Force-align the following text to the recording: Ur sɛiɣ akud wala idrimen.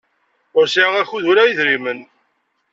Ur 0.57 0.65
sɛiɣ 0.67 0.93
akud 1.01 1.25
wala 1.27 1.43
idrimen. 1.47 1.99